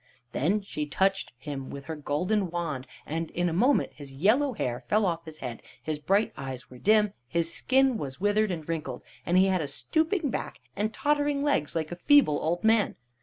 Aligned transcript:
Then 0.31 0.61
she 0.63 0.87
touched 0.87 1.31
him 1.37 1.69
with 1.69 1.85
her 1.85 1.95
golden 1.95 2.49
wand. 2.49 2.87
In 3.05 3.47
a 3.47 3.53
moment 3.53 3.91
his 3.93 4.11
yellow 4.11 4.53
hair 4.53 4.83
fell 4.87 5.05
off 5.05 5.25
his 5.25 5.37
head; 5.45 5.61
his 5.79 5.99
bright 5.99 6.33
eyes 6.35 6.71
were 6.71 6.79
dim; 6.79 7.13
his 7.27 7.53
skin 7.53 7.99
was 7.99 8.19
withered 8.19 8.49
and 8.49 8.67
wrinkled, 8.67 9.03
and 9.27 9.37
he 9.37 9.45
had 9.45 9.61
a 9.61 9.67
stooping 9.67 10.31
back 10.31 10.59
and 10.75 10.91
tottering 10.91 11.43
legs 11.43 11.75
like 11.75 11.91
a 11.91 11.95
feeble 11.95 12.39
old 12.41 12.63
man. 12.63 12.95